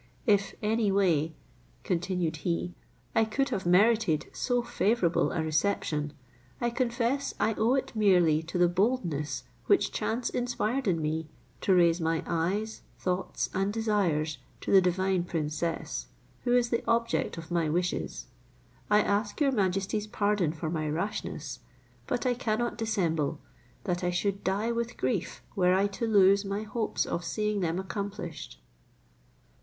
[0.25, 1.35] If any way,"
[1.83, 2.73] continued he,
[3.13, 6.13] "I could have merited so favourable a reception,
[6.59, 11.27] I confess I owe it merely to the boldness which chance inspired in me
[11.61, 16.07] to raise my eyes, thoughts, and desires to the divine princess,
[16.45, 18.25] who is the object of my wishes.
[18.89, 21.59] I ask your majesty's pardon for my rashness,
[22.07, 23.39] but I cannot dissemble,
[23.83, 27.77] that I should die with grief were I to lose my hopes of seeing them
[27.77, 28.59] accomplished."